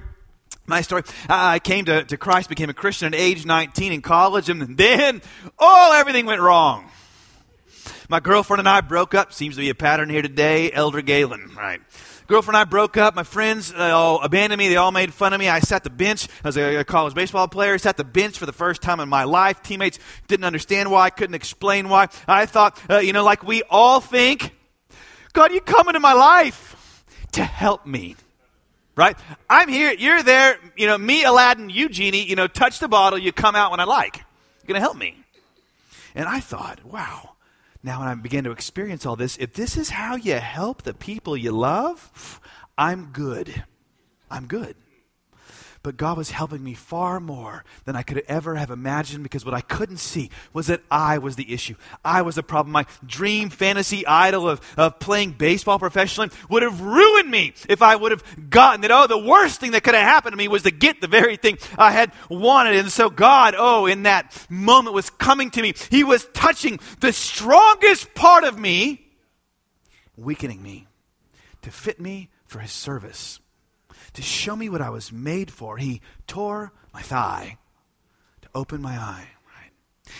[0.66, 4.48] My story, I came to, to Christ, became a Christian at age 19 in college,
[4.48, 5.22] and then,
[5.58, 6.90] oh, everything went wrong.
[8.08, 9.32] My girlfriend and I broke up.
[9.32, 10.70] Seems to be a pattern here today.
[10.72, 11.80] Elder Galen, right?
[12.26, 13.14] Girlfriend and I broke up.
[13.14, 14.68] My friends they all abandoned me.
[14.68, 15.48] They all made fun of me.
[15.48, 16.28] I sat the bench.
[16.44, 17.74] I was a college baseball player.
[17.74, 19.62] I sat the bench for the first time in my life.
[19.62, 21.04] Teammates didn't understand why.
[21.04, 22.08] I couldn't explain why.
[22.26, 24.54] I thought, uh, you know, like we all think,
[25.32, 28.16] God, you come into my life to help me.
[28.96, 29.16] Right?
[29.50, 29.92] I'm here.
[29.92, 30.58] You're there.
[30.76, 33.18] You know, me, Aladdin, you, Genie, you know, touch the bottle.
[33.18, 34.16] You come out when I like.
[34.16, 35.16] You're going to help me.
[36.14, 37.35] And I thought, wow,
[37.86, 40.92] now, when I begin to experience all this, if this is how you help the
[40.92, 42.40] people you love,
[42.76, 43.62] I'm good.
[44.28, 44.74] I'm good.
[45.86, 49.54] But God was helping me far more than I could ever have imagined because what
[49.54, 51.76] I couldn't see was that I was the issue.
[52.04, 52.72] I was the problem.
[52.72, 57.94] My dream fantasy idol of, of playing baseball professionally would have ruined me if I
[57.94, 58.90] would have gotten that.
[58.90, 61.36] Oh, the worst thing that could have happened to me was to get the very
[61.36, 62.74] thing I had wanted.
[62.74, 65.72] And so God, oh, in that moment was coming to me.
[65.88, 69.06] He was touching the strongest part of me,
[70.16, 70.88] weakening me
[71.62, 73.38] to fit me for his service
[74.16, 75.76] to show me what I was made for.
[75.76, 77.58] He tore my thigh
[78.42, 79.28] to open my eye.
[79.46, 79.70] Right?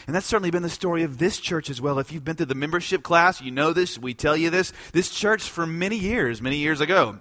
[0.06, 1.98] And that's certainly been the story of this church as well.
[1.98, 3.98] If you've been through the membership class, you know this.
[3.98, 4.72] We tell you this.
[4.92, 7.18] This church, for many years, many years ago,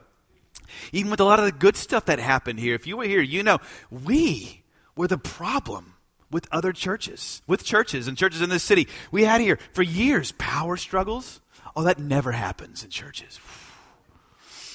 [0.92, 3.22] even with a lot of the good stuff that happened here, if you were here,
[3.22, 3.60] you know,
[3.90, 4.64] we
[4.98, 5.94] were the problem
[6.30, 8.90] with other churches, with churches and churches in this city.
[9.12, 11.40] We had here for years power struggles.
[11.74, 13.40] Oh, that never happens in churches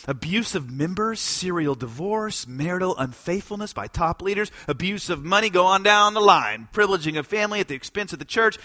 [0.06, 5.82] abuse of members, serial divorce, marital unfaithfulness by top leaders, abuse of money, go on
[5.82, 8.58] down the line, privileging a family at the expense of the church.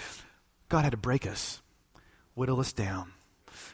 [0.70, 1.62] God had to break us,
[2.34, 3.12] whittle us down.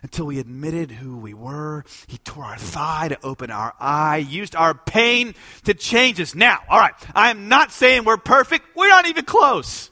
[0.04, 4.56] Until we admitted who we were, He tore our thigh to open our eye, used
[4.56, 6.34] our pain to change us.
[6.34, 8.76] Now, all right, I am not saying we're perfect.
[8.76, 9.92] We're not even close.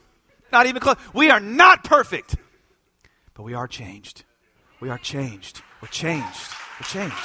[0.51, 0.97] Not even close.
[1.13, 2.35] We are not perfect.
[3.35, 4.23] But we are changed.
[4.79, 5.61] We are changed.
[5.81, 6.55] We're changed.
[6.79, 7.15] We're changed.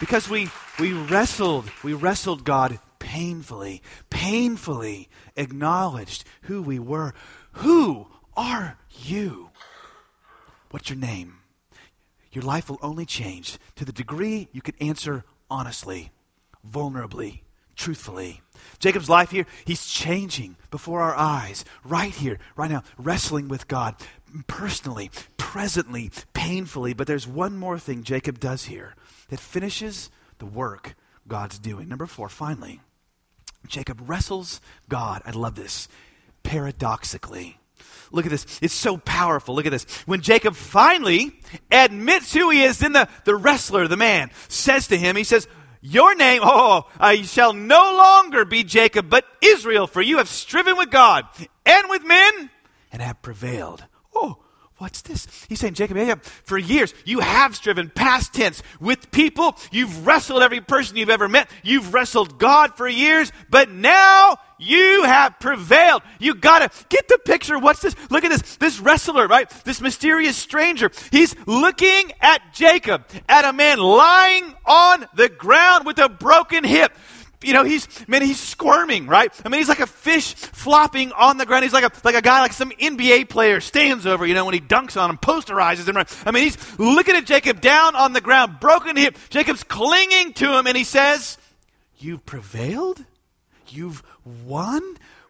[0.00, 0.48] Because we,
[0.80, 7.14] we wrestled, we wrestled God painfully, painfully acknowledged who we were.
[7.52, 9.50] Who are you?
[10.70, 11.34] What's your name?
[12.32, 16.10] Your life will only change to the degree you can answer honestly,
[16.68, 17.40] vulnerably,
[17.76, 18.40] truthfully.
[18.78, 23.96] Jacob's life here, he's changing before our eyes, right here, right now, wrestling with God
[24.46, 26.94] personally, presently, painfully.
[26.94, 28.94] But there's one more thing Jacob does here
[29.28, 30.94] that finishes the work
[31.28, 31.88] God's doing.
[31.88, 32.80] Number four, finally,
[33.66, 35.22] Jacob wrestles God.
[35.24, 35.88] I love this.
[36.42, 37.58] Paradoxically.
[38.10, 38.58] Look at this.
[38.60, 39.54] It's so powerful.
[39.54, 39.84] Look at this.
[40.06, 41.32] When Jacob finally
[41.70, 45.48] admits who he is, then the, the wrestler, the man, says to him, he says,
[45.80, 50.18] Your name, oh, oh, oh I shall no longer be Jacob, but Israel, for you
[50.18, 51.24] have striven with God
[51.64, 52.50] and with men
[52.90, 53.84] and have prevailed.
[54.14, 54.38] Oh,
[54.82, 55.28] What's this?
[55.48, 59.56] He's saying, Jacob, for years you have striven, past tense, with people.
[59.70, 61.48] You've wrestled every person you've ever met.
[61.62, 66.02] You've wrestled God for years, but now you have prevailed.
[66.18, 67.60] You gotta get the picture.
[67.60, 67.94] What's this?
[68.10, 68.56] Look at this.
[68.56, 69.48] This wrestler, right?
[69.64, 70.90] This mysterious stranger.
[71.12, 76.92] He's looking at Jacob, at a man lying on the ground with a broken hip
[77.44, 79.32] you know, he's, man, he's squirming, right?
[79.44, 81.64] I mean, he's like a fish flopping on the ground.
[81.64, 84.54] He's like a, like a guy, like some NBA player stands over, you know, when
[84.54, 85.96] he dunks on him, posterizes him?
[86.26, 89.16] I mean, he's looking at Jacob down on the ground, broken hip.
[89.30, 91.38] Jacob's clinging to him, and he says,
[91.98, 93.04] You've prevailed?
[93.68, 94.02] You've
[94.44, 94.82] won?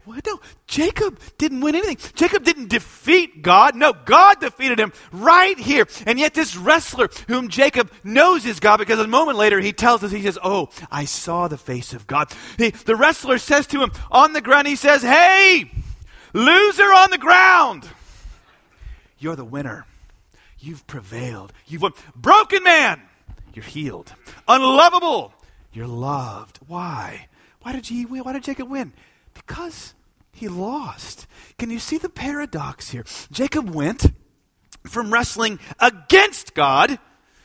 [0.05, 0.27] What?
[0.27, 1.97] No, Jacob didn't win anything.
[2.15, 3.77] Jacob didn't defeat God.
[3.77, 5.87] No, God defeated him right here.
[6.07, 10.03] And yet, this wrestler, whom Jacob knows is God, because a moment later he tells
[10.03, 12.33] us, he says, Oh, I saw the face of God.
[12.59, 15.71] He, the wrestler says to him on the ground, he says, Hey,
[16.33, 17.88] loser on the ground,
[19.19, 19.87] you're the winner.
[20.59, 21.53] You've prevailed.
[21.67, 21.93] You've won.
[22.15, 23.03] Broken man,
[23.53, 24.15] you're healed.
[24.47, 25.33] Unlovable,
[25.73, 26.59] you're loved.
[26.67, 27.29] Why?
[27.62, 28.05] Why did, he?
[28.05, 28.93] Why did Jacob win?
[29.35, 29.95] Because
[30.33, 31.27] he lost.
[31.59, 33.05] Can you see the paradox here?
[33.31, 34.12] Jacob went
[34.85, 36.99] from wrestling against God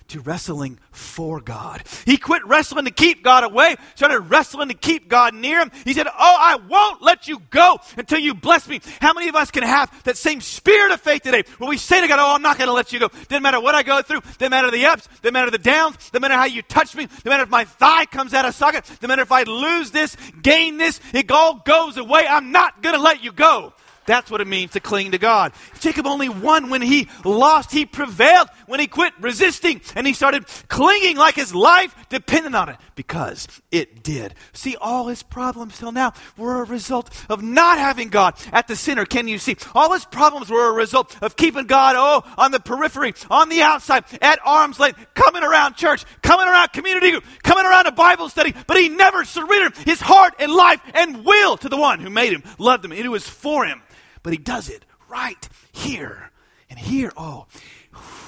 [0.09, 1.83] to wrestling for God.
[2.05, 5.71] He quit wrestling to keep God away, started wrestling to keep God near him.
[5.83, 8.81] He said, Oh, I won't let you go until you bless me.
[9.01, 12.01] How many of us can have that same spirit of faith today where we say
[12.01, 13.09] to God, Oh, I'm not going to let you go.
[13.09, 16.21] Doesn't matter what I go through, doesn't matter the ups, doesn't matter the downs, doesn't
[16.21, 19.07] matter how you touch me, doesn't matter if my thigh comes out of socket, doesn't
[19.07, 22.25] matter if I lose this, gain this, it all goes away.
[22.27, 23.73] I'm not going to let you go.
[24.07, 25.51] That's what it means to cling to God.
[25.81, 27.71] Jacob only won when he lost.
[27.71, 32.69] He prevailed when he quit resisting and he started clinging like his life depended on
[32.69, 34.33] it because it did.
[34.53, 38.77] See, all his problems till now were a result of not having God at the
[38.77, 39.05] center.
[39.05, 39.57] Can you see?
[39.75, 43.61] All his problems were a result of keeping God, oh, on the periphery, on the
[43.61, 48.29] outside, at arm's length, coming around church, coming around community group, coming around a Bible
[48.29, 52.09] study, but he never surrendered his heart and life and will to the one who
[52.09, 53.81] made him, loved him, and who was for him
[54.23, 56.31] but he does it right here.
[56.69, 57.47] And here, oh,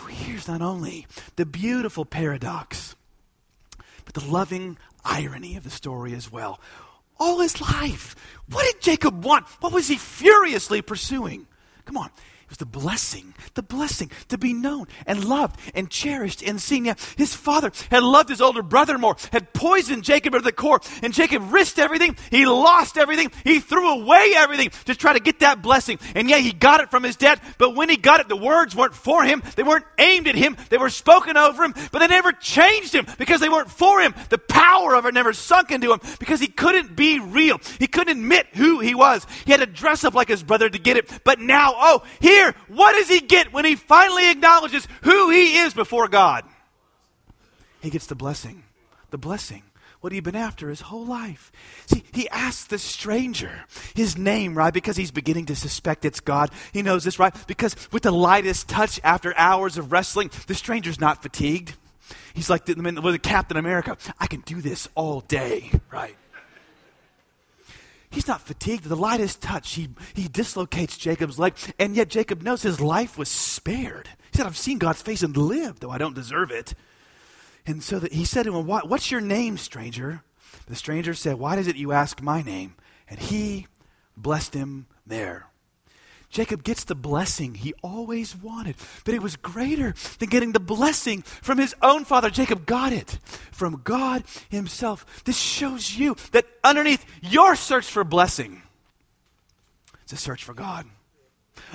[0.09, 2.95] here's not only the beautiful paradox,
[4.05, 6.59] but the loving irony of the story as well.
[7.19, 8.15] All his life,
[8.49, 9.45] what did Jacob want?
[9.59, 11.47] What was he furiously pursuing?
[11.85, 12.09] Come on,
[12.49, 16.85] was the blessing, the blessing to be known and loved and cherished and seen.
[16.85, 20.81] Yeah, his father had loved his older brother more, had poisoned Jacob at the core,
[21.03, 22.15] and Jacob risked everything.
[22.31, 23.31] He lost everything.
[23.43, 25.99] He threw away everything to try to get that blessing.
[26.15, 28.75] And yeah, he got it from his dad, but when he got it, the words
[28.75, 29.43] weren't for him.
[29.55, 30.57] They weren't aimed at him.
[30.69, 34.13] They were spoken over him, but they never changed him because they weren't for him.
[34.29, 37.59] The power of it never sunk into him because he couldn't be real.
[37.77, 39.25] He couldn't admit who he was.
[39.45, 41.09] He had to dress up like his brother to get it.
[41.23, 45.73] But now, oh, here what does he get when he finally acknowledges who he is
[45.73, 46.45] before God?
[47.81, 48.63] He gets the blessing.
[49.11, 49.63] The blessing.
[50.01, 51.51] What he'd been after his whole life.
[51.87, 54.73] See, he asks the stranger his name, right?
[54.73, 56.51] Because he's beginning to suspect it's God.
[56.71, 57.35] He knows this, right?
[57.47, 61.75] Because with the lightest touch after hours of wrestling, the stranger's not fatigued.
[62.33, 63.97] He's like the, the Captain America.
[64.19, 66.15] I can do this all day, right?
[68.11, 68.85] He's not fatigued.
[68.85, 73.29] The lightest touch, he, he dislocates Jacob's leg, and yet Jacob knows his life was
[73.29, 74.09] spared.
[74.31, 76.73] He said, I've seen God's face and lived, though I don't deserve it.
[77.65, 80.23] And so that he said to him, What's your name, stranger?
[80.65, 82.75] The stranger said, Why is it you ask my name?
[83.07, 83.67] And he
[84.17, 85.48] blessed him there.
[86.29, 91.23] Jacob gets the blessing he always wanted, but it was greater than getting the blessing
[91.23, 92.29] from his own father.
[92.29, 93.17] Jacob got it
[93.51, 95.23] from God himself.
[95.25, 98.61] This shows you that underneath your search for blessing,
[100.03, 100.85] it's a search for God.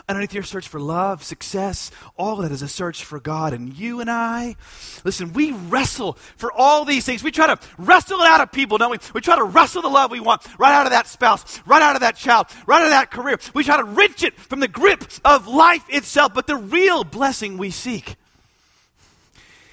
[0.08, 3.52] Underneath your search for love, success, all that is a search for God.
[3.52, 4.56] And you and I,
[5.04, 7.22] listen, we wrestle for all these things.
[7.22, 8.98] We try to wrestle it out of people, don't we?
[9.14, 11.94] We try to wrestle the love we want right out of that spouse, right out
[11.94, 13.38] of that child, right out of that career.
[13.54, 16.34] We try to wrench it from the grip of life itself.
[16.34, 18.16] But the real blessing we seek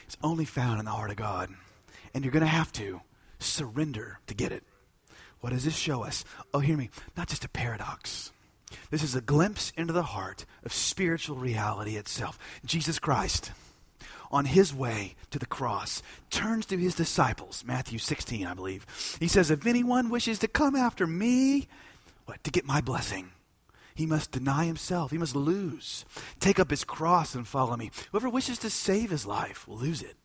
[0.07, 1.49] is only found in the heart of God.
[2.13, 3.01] And you're going to have to
[3.39, 4.63] surrender to get it.
[5.39, 6.23] What does this show us?
[6.53, 6.89] Oh, hear me.
[7.17, 8.31] Not just a paradox
[8.89, 12.37] this is a glimpse into the heart of spiritual reality itself.
[12.65, 13.51] Jesus Christ,
[14.31, 19.17] on his way to the cross, turns to his disciples, Matthew 16, I believe.
[19.19, 21.67] He says, If anyone wishes to come after me,
[22.25, 23.31] what, to get my blessing,
[23.93, 25.11] he must deny himself.
[25.11, 26.05] He must lose.
[26.39, 27.91] Take up his cross and follow me.
[28.11, 30.15] Whoever wishes to save his life will lose it.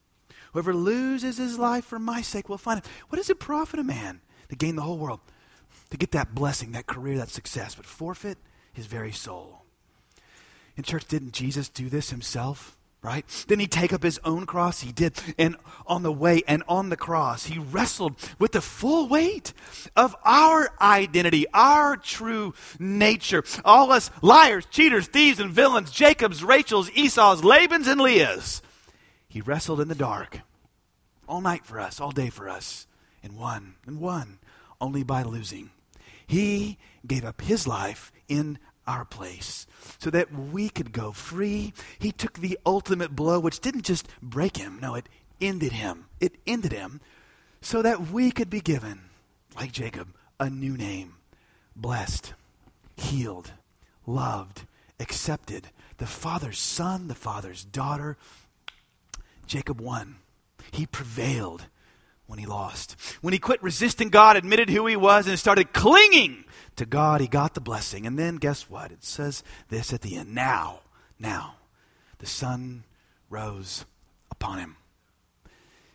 [0.52, 2.86] Whoever loses his life for my sake will find it.
[3.08, 5.20] What does it profit a man to gain the whole world?
[5.90, 8.38] To get that blessing, that career, that success, but forfeit
[8.72, 9.62] his very soul.
[10.76, 12.76] In church, didn't Jesus do this himself?
[13.02, 13.24] Right?
[13.46, 14.80] Didn't he take up his own cross?
[14.80, 15.14] He did.
[15.38, 15.56] And
[15.86, 19.52] on the way and on the cross, he wrestled with the full weight
[19.94, 23.44] of our identity, our true nature.
[23.64, 28.60] All us liars, cheaters, thieves, and villains, Jacob's, Rachel's, Esau's, Laban's, and Leah's.
[29.28, 30.40] He wrestled in the dark
[31.28, 32.88] all night for us, all day for us,
[33.22, 34.40] and won, and won
[34.80, 35.70] only by losing.
[36.26, 39.66] He gave up his life in our place
[39.98, 41.72] so that we could go free.
[41.98, 45.08] He took the ultimate blow, which didn't just break him, no, it
[45.40, 46.06] ended him.
[46.20, 47.00] It ended him
[47.60, 49.00] so that we could be given,
[49.56, 50.08] like Jacob,
[50.38, 51.14] a new name
[51.74, 52.32] blessed,
[52.96, 53.52] healed,
[54.06, 54.66] loved,
[54.98, 55.68] accepted,
[55.98, 58.16] the Father's son, the Father's daughter.
[59.46, 60.16] Jacob won.
[60.72, 61.66] He prevailed
[62.26, 62.96] when he lost.
[63.20, 66.44] When he quit resisting God, admitted who he was, and started clinging
[66.76, 68.06] to God, he got the blessing.
[68.06, 68.92] And then guess what?
[68.92, 70.34] It says this at the end.
[70.34, 70.80] Now,
[71.18, 71.54] now,
[72.18, 72.84] the sun
[73.30, 73.84] rose
[74.30, 74.76] upon him.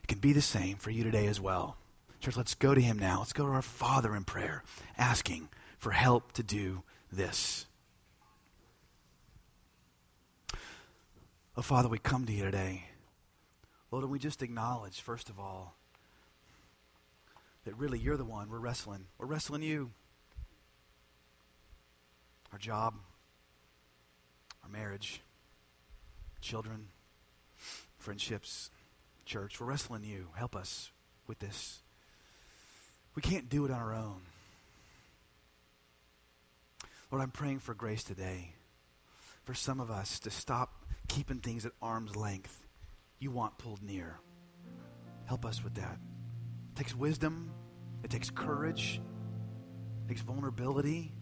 [0.03, 1.77] It can be the same for you today as well.
[2.19, 3.19] Church, let's go to him now.
[3.19, 4.63] Let's go to our Father in prayer,
[4.97, 7.65] asking for help to do this.
[11.57, 12.86] Oh, Father, we come to you today.
[13.89, 15.75] Lord, and we just acknowledge, first of all,
[17.66, 19.05] that really you're the one we're wrestling.
[19.18, 19.91] We're wrestling you.
[22.51, 22.95] Our job,
[24.64, 25.22] our marriage,
[26.41, 26.88] children,
[27.97, 28.70] friendships,
[29.26, 29.59] church.
[29.59, 30.28] We're wrestling you.
[30.36, 30.91] Help us
[31.28, 31.80] with this.
[33.16, 34.22] We can't do it on our own.
[37.12, 38.53] Lord, I'm praying for grace today
[39.43, 42.66] for some of us to stop keeping things at arm's length
[43.20, 44.18] you want pulled near.
[45.26, 45.99] Help us with that.
[46.72, 47.51] It takes wisdom,
[48.03, 49.01] it takes courage,
[50.05, 51.13] it takes vulnerability,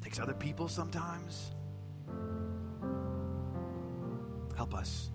[0.00, 1.52] it takes other people sometimes.
[4.56, 5.10] Help us.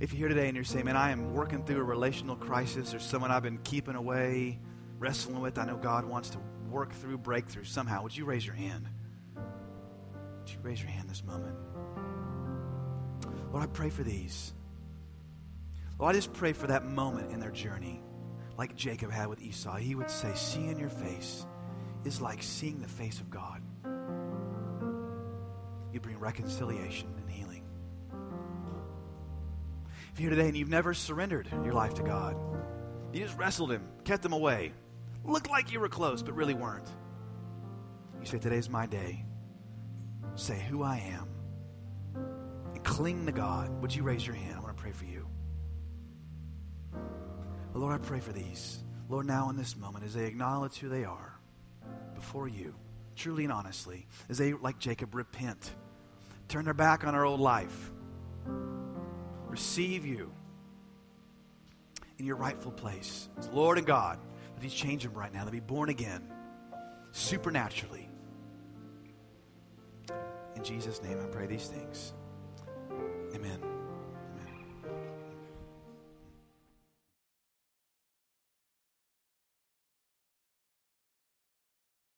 [0.00, 2.92] If you're here today and you're saying, man, I am working through a relational crisis
[2.92, 4.58] or someone I've been keeping away,
[4.98, 6.38] wrestling with, I know God wants to
[6.68, 8.88] work through, breakthrough somehow, would you raise your hand?
[9.36, 11.54] Would you raise your hand this moment?
[13.52, 14.54] Lord, I pray for these.
[16.00, 18.02] Lord, I just pray for that moment in their journey,
[18.62, 19.74] like Jacob had with Esau.
[19.74, 21.46] He would say, Seeing your face
[22.04, 23.60] is like seeing the face of God.
[25.92, 27.64] You bring reconciliation and healing.
[30.12, 32.36] If you're here today and you've never surrendered your life to God,
[33.12, 34.72] you just wrestled Him, kept Him away,
[35.24, 36.88] looked like you were close, but really weren't.
[38.20, 39.24] You say, Today's my day.
[40.36, 41.26] Say who I am
[42.74, 43.82] and cling to God.
[43.82, 44.54] Would you raise your hand?
[44.56, 45.26] I want to pray for you.
[47.74, 48.78] Lord, I pray for these.
[49.08, 51.38] Lord, now in this moment, as they acknowledge who they are
[52.14, 52.74] before you,
[53.16, 55.74] truly and honestly, as they, like Jacob, repent,
[56.48, 57.90] turn their back on our old life,
[59.48, 60.32] receive you
[62.18, 64.18] in your rightful place as Lord and God,
[64.54, 66.22] that He's change them right now, to be born again
[67.10, 68.08] supernaturally.
[70.56, 72.12] In Jesus' name, I pray these things.